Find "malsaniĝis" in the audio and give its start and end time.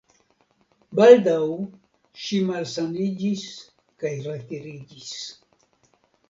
2.47-3.45